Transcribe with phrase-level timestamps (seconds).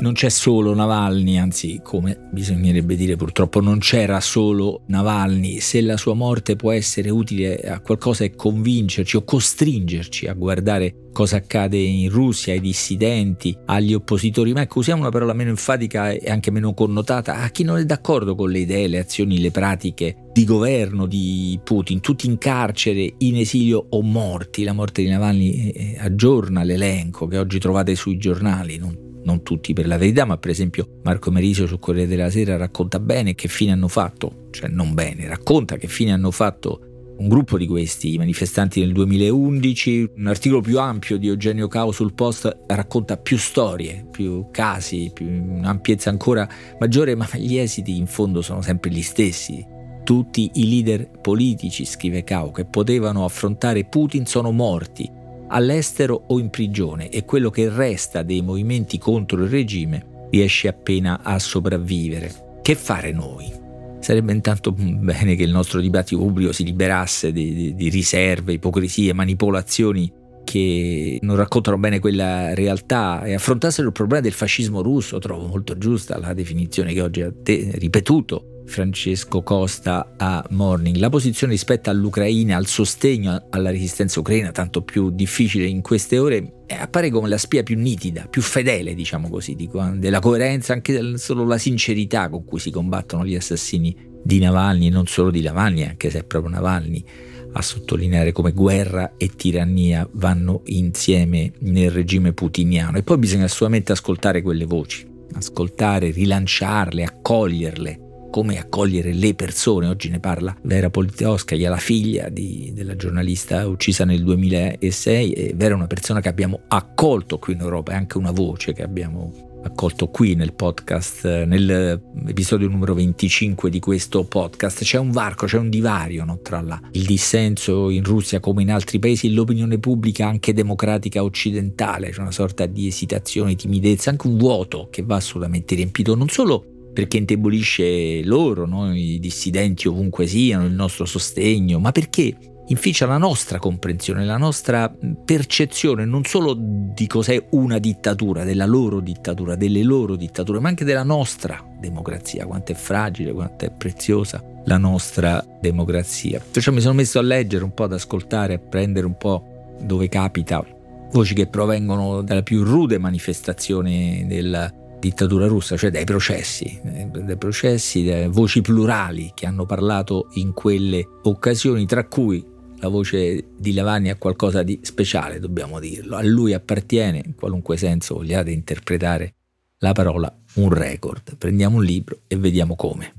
[0.00, 5.96] non c'è solo Navalny, anzi come bisognerebbe dire purtroppo non c'era solo Navalny, se la
[5.96, 11.76] sua morte può essere utile a qualcosa e convincerci o costringerci a guardare cosa accade
[11.76, 16.50] in Russia ai dissidenti, agli oppositori, ma ecco usiamo una parola meno enfatica e anche
[16.50, 20.44] meno connotata, a chi non è d'accordo con le idee, le azioni, le pratiche di
[20.44, 24.62] governo di Putin, tutti in carcere, in esilio o morti.
[24.62, 29.72] La morte di Navalny eh, aggiorna l'elenco che oggi trovate sui giornali, non non tutti
[29.72, 33.48] per la verità, ma per esempio Marco Merisio su Corriere della Sera racconta bene che
[33.48, 36.84] fine hanno fatto, cioè non bene, racconta che fine hanno fatto
[37.20, 42.14] un gruppo di questi manifestanti nel 2011, un articolo più ampio di Eugenio Cao sul
[42.14, 48.40] post racconta più storie, più casi, più un'ampiezza ancora maggiore, ma gli esiti in fondo
[48.40, 49.62] sono sempre gli stessi.
[50.02, 55.18] Tutti i leader politici, scrive Cao, che potevano affrontare Putin sono morti
[55.50, 61.20] all'estero o in prigione e quello che resta dei movimenti contro il regime riesce appena
[61.22, 62.58] a sopravvivere.
[62.62, 63.52] Che fare noi?
[64.00, 69.12] Sarebbe intanto bene che il nostro dibattito pubblico si liberasse di, di, di riserve, ipocrisie,
[69.12, 70.10] manipolazioni
[70.44, 75.18] che non raccontano bene quella realtà e affrontassero il problema del fascismo russo.
[75.18, 80.96] Trovo molto giusta la definizione che oggi ha ripetuto Francesco Costa a Morning.
[80.96, 86.62] La posizione rispetto all'Ucraina, al sostegno alla resistenza ucraina, tanto più difficile in queste ore,
[86.66, 90.72] eh, appare come la spia più nitida, più fedele, diciamo così, dico, eh, della coerenza,
[90.72, 95.30] anche solo la sincerità con cui si combattono gli assassini di Navalny e non solo
[95.30, 97.04] di Navalny, anche se è proprio Navalny
[97.52, 102.98] a sottolineare come guerra e tirannia vanno insieme nel regime putiniano.
[102.98, 109.88] E poi bisogna assolutamente ascoltare quelle voci, ascoltare, rilanciarle, accoglierle come accogliere le persone.
[109.88, 115.32] Oggi ne parla Vera Politkovskaya, la figlia di, della giornalista uccisa nel 2006.
[115.32, 118.72] E Vera è una persona che abbiamo accolto qui in Europa, è anche una voce
[118.72, 124.82] che abbiamo accolto qui nel podcast, nell'episodio numero 25 di questo podcast.
[124.82, 128.70] C'è un varco, c'è un divario no, tra la, il dissenso in Russia come in
[128.70, 132.10] altri paesi e l'opinione pubblica anche democratica occidentale.
[132.10, 136.69] C'è una sorta di esitazione, timidezza, anche un vuoto che va assolutamente riempito non solo
[136.92, 138.94] perché indebolisce loro, no?
[138.94, 142.34] i dissidenti ovunque siano, il nostro sostegno, ma perché
[142.68, 149.00] inficia la nostra comprensione, la nostra percezione non solo di cos'è una dittatura, della loro
[149.00, 154.42] dittatura, delle loro dittature, ma anche della nostra democrazia, quanto è fragile, quanto è preziosa
[154.64, 156.40] la nostra democrazia.
[156.50, 160.08] Perciò mi sono messo a leggere un po', ad ascoltare, a prendere un po' dove
[160.08, 160.64] capita
[161.12, 167.36] voci che provengono dalla più rude manifestazione del dittatura russa, cioè dai processi, eh, dai
[167.36, 172.46] processi, dalle voci plurali che hanno parlato in quelle occasioni, tra cui
[172.76, 176.16] la voce di Lavani ha qualcosa di speciale, dobbiamo dirlo.
[176.16, 179.34] A lui appartiene, in qualunque senso vogliate interpretare
[179.78, 181.36] la parola, un record.
[181.36, 183.14] Prendiamo un libro e vediamo come.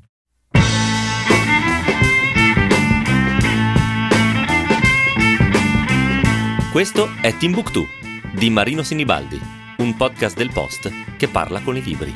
[6.72, 7.84] Questo è Timbuktu
[8.34, 12.14] di Marino Sinibaldi un podcast del Post che parla con i libri.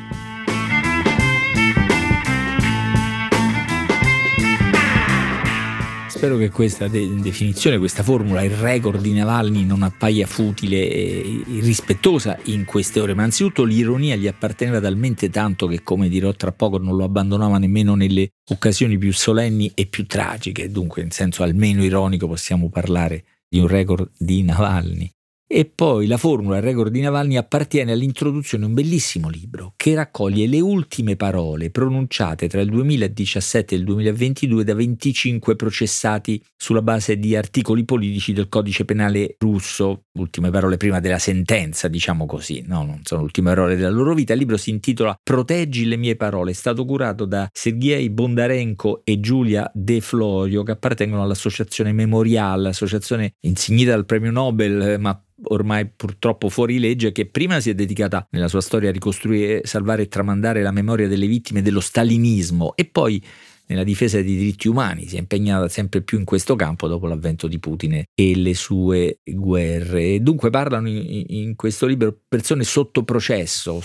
[6.08, 11.44] Spero che questa de- definizione, questa formula, il record di Navalny non appaia futile e
[11.48, 16.52] irrispettosa in queste ore, ma anzitutto l'ironia gli apparteneva talmente tanto che, come dirò tra
[16.52, 21.42] poco, non lo abbandonava nemmeno nelle occasioni più solenni e più tragiche, dunque in senso
[21.42, 25.15] almeno ironico possiamo parlare di un record di Navalny.
[25.48, 30.48] E poi la formula record di Navalny appartiene all'introduzione di un bellissimo libro che raccoglie
[30.48, 37.20] le ultime parole pronunciate tra il 2017 e il 2022 da 25 processati sulla base
[37.20, 42.84] di articoli politici del codice penale russo, ultime parole prima della sentenza, diciamo così, no,
[42.84, 44.34] non sono ultime parole della loro vita.
[44.34, 49.20] Il libro si intitola Proteggi le mie parole, è stato curato da Sergei Bondarenko e
[49.20, 56.50] Giulia De Florio che appartengono all'associazione Memorial, associazione insignita dal premio Nobel, ma ormai purtroppo
[56.50, 60.62] fuori legge, che prima si è dedicata nella sua storia a ricostruire, salvare e tramandare
[60.62, 63.24] la memoria delle vittime dello stalinismo e poi
[63.68, 67.48] nella difesa dei diritti umani, si è impegnata sempre più in questo campo dopo l'avvento
[67.48, 70.22] di Putin e le sue guerre.
[70.22, 73.82] Dunque parlano in questo libro persone sotto processo,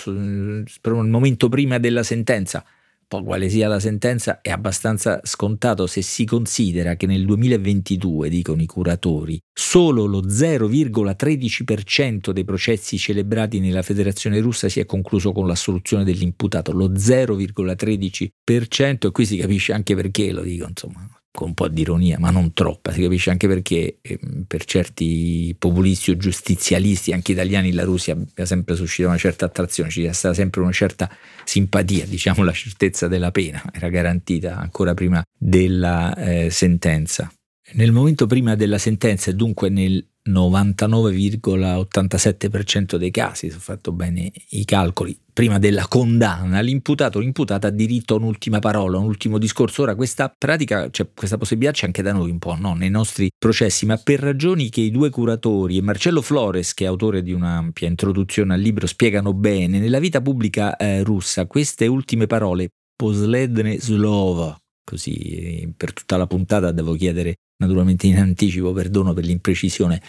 [0.80, 2.62] per un momento prima della sentenza,
[3.10, 8.62] poi quale sia la sentenza è abbastanza scontato se si considera che nel 2022, dicono
[8.62, 15.48] i curatori, solo lo 0,13% dei processi celebrati nella Federazione russa si è concluso con
[15.48, 21.54] l'assoluzione dell'imputato, lo 0,13% e qui si capisce anche perché lo dico, insomma, con un
[21.54, 26.16] po' di ironia, ma non troppa, si capisce anche perché eh, per certi populisti o
[26.16, 30.60] giustizialisti, anche italiani, la Russia ha sempre suscitato una certa attrazione, ci è stata sempre
[30.60, 31.08] una certa
[31.44, 37.32] simpatia, diciamo la certezza della pena, era garantita ancora prima della eh, sentenza.
[37.72, 44.64] Nel momento prima della sentenza dunque nel 99,87% dei casi, se ho fatto bene i
[44.64, 49.80] calcoli, prima della condanna, l'imputato o l'imputata ha diritto a un'ultima parola, un ultimo discorso.
[49.82, 52.74] Ora, questa pratica, cioè questa possibilità c'è anche da noi un po', no?
[52.74, 56.88] nei nostri processi, ma per ragioni che i due curatori e Marcello Flores, che è
[56.88, 62.26] autore di un'ampia introduzione al libro, spiegano bene, nella vita pubblica eh, russa queste ultime
[62.26, 69.24] parole, posledne slova, così per tutta la puntata devo chiedere naturalmente in anticipo perdono per
[69.24, 70.02] l'imprecisione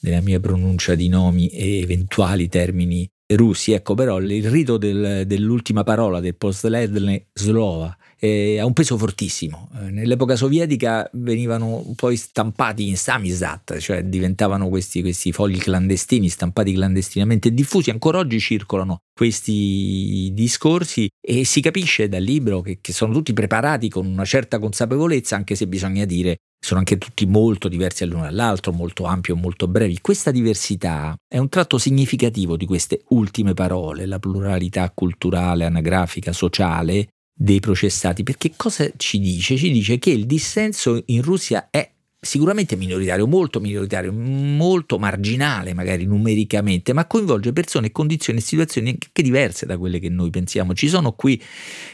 [0.00, 5.84] della mia pronuncia di nomi e eventuali termini russi, ecco però il rito del, dell'ultima
[5.84, 9.68] parola del postledne slova eh, ha un peso fortissimo.
[9.74, 16.72] Eh, nell'epoca sovietica venivano poi stampati in samizdat, cioè diventavano questi, questi fogli clandestini, stampati
[16.72, 17.90] clandestinamente diffusi.
[17.90, 23.88] Ancora oggi circolano questi discorsi e si capisce dal libro che, che sono tutti preparati
[23.88, 28.72] con una certa consapevolezza, anche se bisogna dire sono anche tutti molto diversi l'uno dall'altro,
[28.72, 30.00] molto ampi o molto brevi.
[30.00, 37.08] Questa diversità è un tratto significativo di queste ultime parole, la pluralità culturale, anagrafica, sociale
[37.32, 39.56] dei processati, perché cosa ci dice?
[39.56, 41.88] Ci dice che il dissenso in Russia è
[42.20, 49.22] sicuramente minoritario, molto minoritario, molto marginale magari numericamente, ma coinvolge persone, condizioni e situazioni anche
[49.22, 50.74] diverse da quelle che noi pensiamo.
[50.74, 51.40] Ci sono qui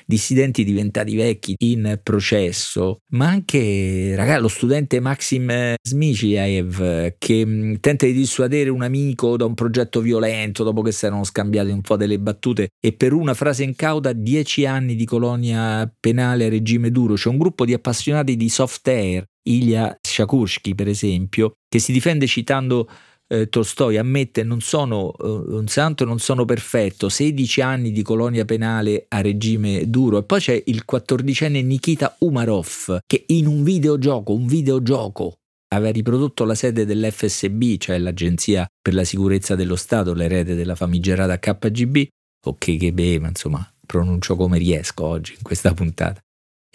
[0.07, 8.07] dissidenti diventati vecchi in processo, ma anche ragazzi, lo studente Maxim Smiciev che mm, tenta
[8.07, 11.97] di dissuadere un amico da un progetto violento dopo che si erano scambiati un po'
[11.97, 17.15] delle battute e per una frase incauta 10 anni di colonia penale a regime duro.
[17.15, 22.27] C'è un gruppo di appassionati di soft air Ilya Shakursky, per esempio, che si difende
[22.27, 22.89] citando
[23.27, 28.45] eh, Tolstoi, ammette non sono eh, un santo, non sono perfetto, 16 anni di colonia
[28.45, 30.19] penale a regime duro.
[30.19, 35.35] E poi c'è il quattordicenne Nikita Umarov, che in un videogioco, un videogioco,
[35.75, 41.39] aveva riprodotto la sede dell'FSB, cioè l'Agenzia per la Sicurezza dello Stato, l'erede della famigerata
[41.39, 42.07] KGB,
[42.47, 46.24] o KGB, ma insomma pronuncio come riesco oggi in questa puntata.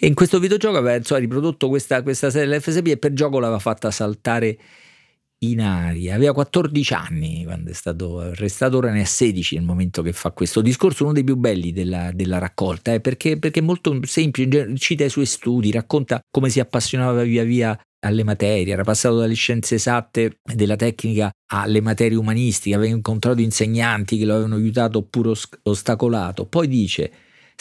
[0.02, 3.58] E in questo videogioco aveva insomma, riprodotto questa, questa serie dell'FSB e per gioco l'aveva
[3.58, 4.58] fatta saltare
[5.40, 6.14] in aria.
[6.14, 10.30] Aveva 14 anni quando è stato arrestato, ora ne ha 16 nel momento che fa
[10.30, 14.74] questo discorso, uno dei più belli della, della raccolta, eh, perché, perché, è molto semplice,
[14.76, 19.34] cita i suoi studi, racconta come si appassionava via via alle materie, era passato dalle
[19.34, 25.34] scienze esatte della tecnica alle materie umanistiche, aveva incontrato insegnanti che lo avevano aiutato oppure
[25.64, 26.46] ostacolato.
[26.46, 27.12] Poi dice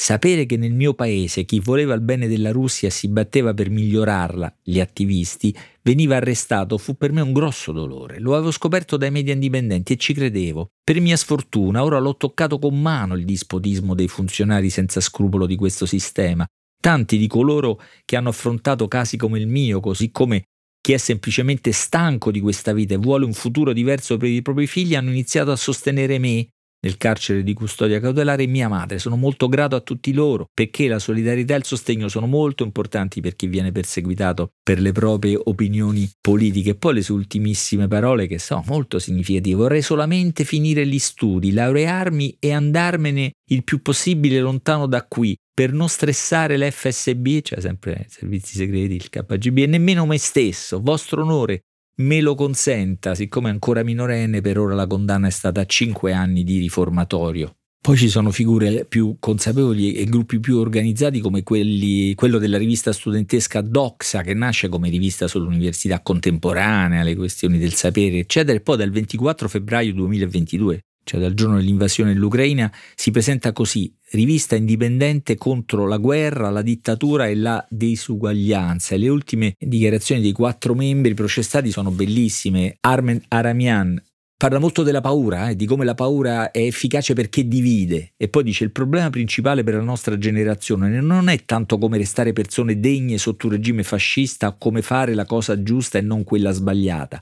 [0.01, 4.60] Sapere che nel mio paese chi voleva il bene della Russia si batteva per migliorarla,
[4.63, 8.18] gli attivisti, veniva arrestato fu per me un grosso dolore.
[8.22, 10.69] Lo avevo scoperto dai media indipendenti e ci credevo.
[10.81, 15.57] Per mia sfortuna ora l'ho toccato con mano il dispotismo dei funzionari senza scrupolo di
[15.57, 16.48] questo sistema.
[16.81, 20.46] Tanti di coloro che hanno affrontato casi come il mio, così come
[20.81, 24.66] chi è semplicemente stanco di questa vita e vuole un futuro diverso per i propri
[24.66, 26.48] figli, hanno iniziato a sostenere me
[26.81, 28.99] nel carcere di custodia cautelare mia madre.
[28.99, 33.21] Sono molto grato a tutti loro perché la solidarietà e il sostegno sono molto importanti
[33.21, 36.71] per chi viene perseguitato per le proprie opinioni politiche.
[36.71, 39.55] E poi le sue ultimissime parole che sono molto significative.
[39.55, 45.74] Vorrei solamente finire gli studi, laurearmi e andarmene il più possibile lontano da qui per
[45.74, 50.79] non stressare l'FSB, cioè sempre i servizi segreti, il KGB, e nemmeno me stesso.
[50.79, 51.63] Vostro onore,
[52.00, 56.13] me lo consenta, siccome è ancora minorenne, per ora la condanna è stata a 5
[56.13, 57.53] anni di riformatorio.
[57.82, 62.91] Poi ci sono figure più consapevoli e gruppi più organizzati come quelli, quello della rivista
[62.91, 68.75] studentesca Doxa che nasce come rivista sull'università contemporanea, le questioni del sapere eccetera e poi
[68.75, 75.88] dal 24 febbraio 2022 cioè dal giorno dell'invasione dell'Ucraina, si presenta così, rivista indipendente contro
[75.88, 78.96] la guerra, la dittatura e la disuguaglianza.
[78.96, 82.77] E le ultime dichiarazioni dei quattro membri processati sono bellissime.
[82.82, 84.01] Armen Aramian
[84.39, 88.13] parla molto della paura, eh, di come la paura è efficace perché divide.
[88.15, 92.32] E poi dice il problema principale per la nostra generazione non è tanto come restare
[92.32, 96.51] persone degne sotto un regime fascista o come fare la cosa giusta e non quella
[96.51, 97.22] sbagliata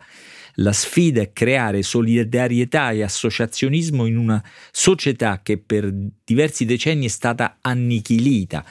[0.59, 5.91] la sfida è creare solidarietà e associazionismo in una società che per
[6.23, 8.63] diversi decenni è stata annichilita.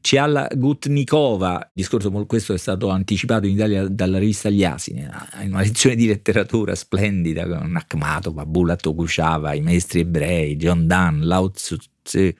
[0.00, 5.06] C'è alla Gutnikova, discorso questo è stato anticipato in Italia dalla rivista Gli Asini,
[5.42, 11.26] in una lezione di letteratura splendida con Akhmatova, Bulat Okushava, i maestri ebrei, John Donne,
[11.26, 11.76] Lao Tzu,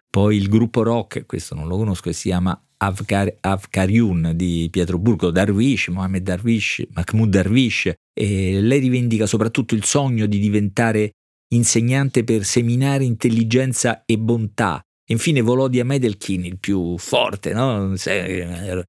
[0.09, 5.31] poi il gruppo rock, questo non lo conosco, si chiama Avkar, Avkariun di Pietro Burgo,
[5.31, 11.13] Darwish, Mohamed Darwish, Mahmoud Darwish, e lei rivendica soprattutto il sogno di diventare
[11.53, 14.81] insegnante per seminare intelligenza e bontà.
[15.11, 17.95] Infine Volodya Medelkin, il più forte, no?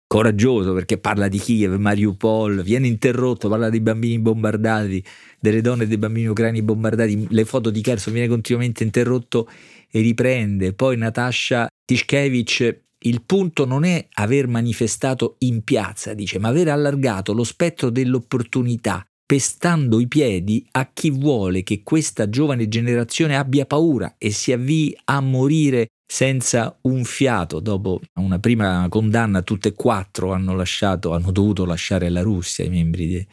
[0.05, 5.03] coraggioso perché parla di Kiev, Mariupol, viene interrotto, parla dei bambini bombardati,
[5.39, 9.50] delle donne e dei bambini ucraini bombardati, le foto di Kherson viene continuamente interrotto
[9.89, 10.74] e riprende.
[10.74, 17.34] Poi Natasha Tishkevich il punto non è aver manifestato in piazza, dice, ma aver allargato
[17.34, 24.15] lo spettro dell'opportunità pestando i piedi a chi vuole che questa giovane generazione abbia paura
[24.17, 27.62] e si avvii a morire senza un fiato.
[27.62, 32.70] Dopo una prima condanna, tutte e quattro hanno lasciato, hanno dovuto lasciare la Russia, i
[32.70, 33.27] membri de,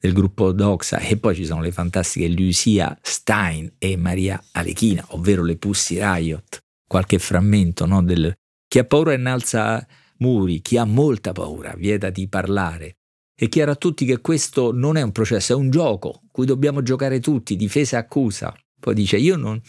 [0.00, 5.44] del gruppo Doxa, e poi ci sono le fantastiche Lucia Stein e Maria Alechina, ovvero
[5.44, 6.58] le Pussy Riot.
[6.84, 8.34] Qualche frammento no, del
[8.74, 12.96] chi ha paura innalza muri, chi ha molta paura vieta di parlare.
[13.32, 16.82] È chiaro a tutti che questo non è un processo, è un gioco, cui dobbiamo
[16.82, 18.52] giocare tutti, difesa e accusa.
[18.80, 19.60] Poi dice, io non,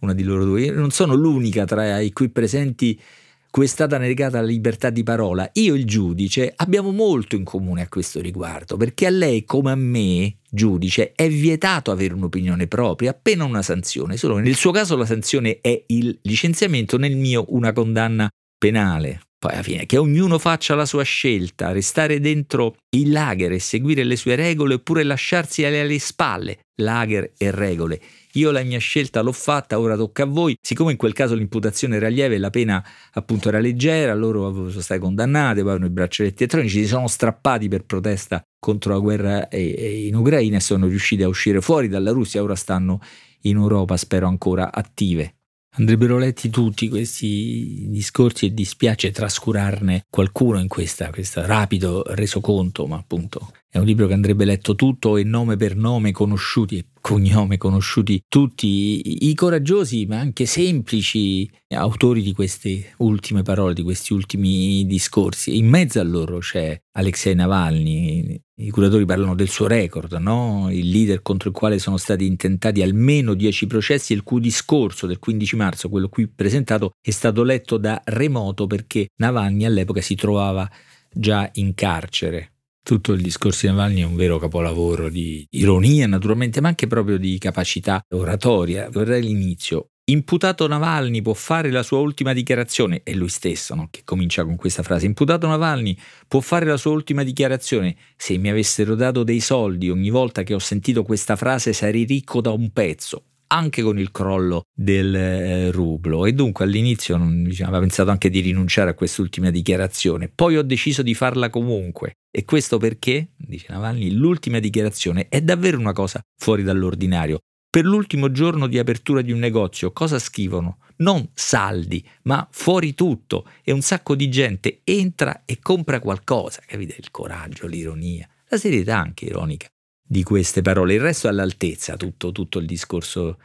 [0.00, 3.00] una di loro due, non sono l'unica tra i qui presenti
[3.48, 5.48] cui è stata negata la libertà di parola.
[5.52, 9.70] Io e il giudice abbiamo molto in comune a questo riguardo, perché a lei come
[9.70, 14.16] a me, giudice, è vietato avere un'opinione propria, appena una sanzione.
[14.16, 19.20] Solo nel suo caso la sanzione è il licenziamento, nel mio una condanna penale.
[19.38, 24.02] Poi alla fine, che ognuno faccia la sua scelta, restare dentro il lager e seguire
[24.02, 28.00] le sue regole oppure lasciarsi alle spalle lager e regole.
[28.32, 30.56] Io la mia scelta l'ho fatta, ora tocca a voi.
[30.60, 34.80] Siccome in quel caso l'imputazione era lieve e la pena appunto era leggera, loro sono
[34.80, 39.48] state condannate, poi hanno i braccialetti elettronici, si sono strappati per protesta contro la guerra
[39.52, 43.00] in Ucraina e sono riusciti a uscire fuori dalla Russia, ora stanno
[43.42, 45.37] in Europa, spero ancora attive.
[45.76, 52.96] Andrebbero letti tutti questi discorsi e dispiace trascurarne qualcuno in questa, questo rapido resoconto, ma
[52.96, 57.58] appunto è un libro che andrebbe letto tutto e nome per nome conosciuti e cognome
[57.58, 64.84] conosciuti tutti i coraggiosi ma anche semplici autori di queste ultime parole, di questi ultimi
[64.86, 65.58] discorsi.
[65.58, 70.68] In mezzo a loro c'è Alexei Navalny, i curatori parlano del suo record, no?
[70.70, 75.18] il leader contro il quale sono stati intentati almeno dieci processi, il cui discorso del
[75.18, 80.68] 15 marzo, quello qui presentato, è stato letto da remoto perché Navalny all'epoca si trovava
[81.10, 82.52] già in carcere.
[82.82, 87.18] Tutto il discorso di Navalny è un vero capolavoro di ironia, naturalmente, ma anche proprio
[87.18, 88.88] di capacità oratoria.
[88.90, 89.90] Vorrei l'inizio.
[90.10, 93.88] Imputato Navalny può fare la sua ultima dichiarazione, è lui stesso no?
[93.90, 95.04] che comincia con questa frase.
[95.04, 95.94] Imputato Navalny
[96.26, 97.94] può fare la sua ultima dichiarazione.
[98.16, 102.40] Se mi avessero dato dei soldi ogni volta che ho sentito questa frase sarei ricco
[102.40, 107.70] da un pezzo anche con il crollo del eh, rublo e dunque all'inizio non, diciamo,
[107.70, 112.44] aveva pensato anche di rinunciare a quest'ultima dichiarazione, poi ho deciso di farla comunque e
[112.44, 117.38] questo perché, dice Navalny, l'ultima dichiarazione è davvero una cosa fuori dall'ordinario.
[117.70, 120.78] Per l'ultimo giorno di apertura di un negozio cosa scrivono?
[120.96, 126.96] Non saldi, ma fuori tutto e un sacco di gente entra e compra qualcosa, capite?
[126.98, 129.66] Il coraggio, l'ironia, la serietà anche ironica
[130.02, 130.94] di queste parole.
[130.94, 133.38] Il resto è all'altezza, tutto, tutto il discorso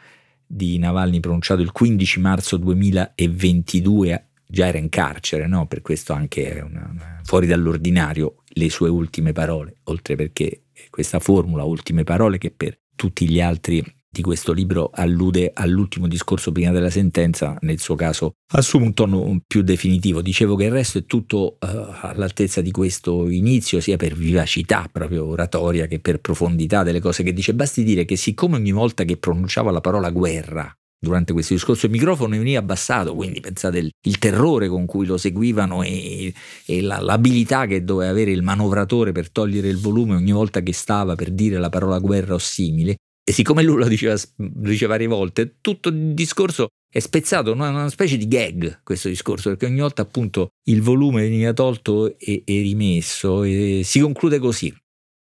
[0.48, 5.68] di Navalny pronunciato il 15 marzo 2022 già era in carcere, no?
[5.68, 11.64] per questo anche una, una, fuori dall'ordinario le sue ultime parole, oltre perché questa formula,
[11.64, 16.92] ultime parole, che per tutti gli altri di questo libro allude all'ultimo discorso prima della
[16.92, 20.22] sentenza, nel suo caso assume un tono più definitivo.
[20.22, 21.68] Dicevo che il resto è tutto uh,
[22.02, 27.34] all'altezza di questo inizio, sia per vivacità proprio oratoria che per profondità delle cose che
[27.34, 27.56] dice.
[27.56, 31.92] Basti dire che siccome ogni volta che pronunciava la parola guerra durante questo discorso il
[31.92, 36.32] microfono veniva abbassato, quindi pensate il, il terrore con cui lo seguivano e,
[36.68, 40.72] e la, l'abilità che doveva avere il manovratore per togliere il volume ogni volta che
[40.72, 44.94] stava per dire la parola guerra o simile, e siccome lui lo diceva, lo diceva
[44.94, 49.66] varie volte, tutto il discorso è spezzato, una, una specie di gag questo discorso, perché
[49.66, 54.72] ogni volta appunto il volume veniva tolto e, e rimesso e si conclude così.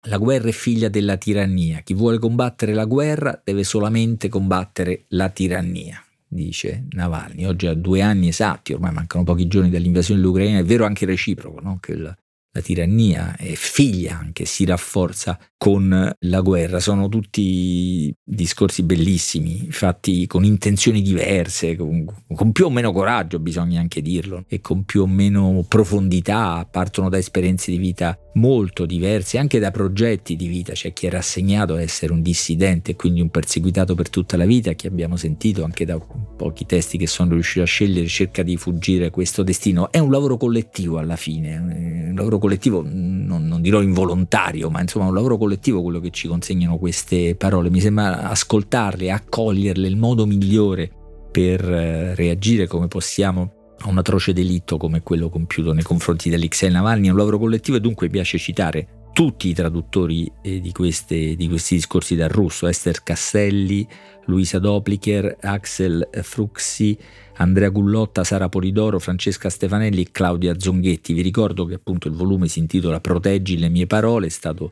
[0.08, 1.80] La guerra è figlia della tirannia.
[1.80, 7.46] Chi vuole combattere la guerra deve solamente combattere la tirannia, dice Navalny.
[7.46, 11.60] Oggi ha due anni esatti, ormai mancano pochi giorni dall'invasione dell'Ucraina, è vero anche reciproco,
[11.62, 11.80] no?
[11.80, 12.16] che la,
[12.52, 16.82] la tirannia è figlia anche, si rafforza con la guerra.
[16.82, 22.06] Sono tutti discorsi bellissimi, fatti con intenzioni diverse, con,
[22.36, 27.08] con, più o meno coraggio, bisogna anche dirlo, e con più o meno profondità, partono
[27.08, 30.74] da esperienze di vita molto diverse, anche da progetti di vita.
[30.74, 34.46] C'è chi è rassegnato a essere un dissidente e quindi un perseguitato per tutta la
[34.46, 38.58] vita, che abbiamo sentito anche da pochi testi che sono riusciti a scegliere, cerca di
[38.58, 39.90] fuggire questo destino.
[39.90, 45.06] È un lavoro collettivo alla fine, un lavoro collettivo non, non dirò involontario, ma insomma
[45.06, 47.70] un lavoro collettivo quello che ci consegnano queste parole.
[47.70, 50.92] Mi sembra ascoltarle, accoglierle, il modo migliore
[51.32, 56.36] per eh, reagire come possiamo a un atroce delitto come quello compiuto nei confronti di
[56.36, 57.08] Alexei Navalny.
[57.08, 61.48] È un lavoro collettivo e dunque piace citare tutti i traduttori eh, di, queste, di,
[61.48, 63.88] questi discorsi dal russo, Esther Castelli,
[64.26, 66.98] Luisa Doplicher, Axel Fruxi,
[67.38, 71.14] Andrea Gullotta, Sara Polidoro, Francesca Stefanelli e Claudia Zonghetti.
[71.14, 74.72] Vi ricordo che appunto il volume si intitola Proteggi le mie parole, è stato